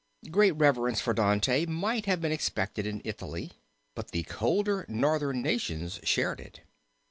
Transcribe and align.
Great 0.31 0.53
reverence 0.53 0.99
for 0.99 1.13
Dante 1.13 1.67
might 1.67 2.07
have 2.07 2.19
been 2.19 2.31
expected 2.31 2.87
in 2.87 3.03
Italy 3.05 3.51
but 3.93 4.09
the 4.09 4.23
colder 4.23 4.83
Northern 4.89 5.43
nations 5.43 5.99
shared 6.03 6.39
it. 6.39 6.61